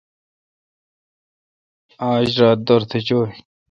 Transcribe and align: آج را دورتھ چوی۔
آج 2.11 2.27
را 2.41 2.49
دورتھ 2.65 2.93
چوی۔ 3.07 3.29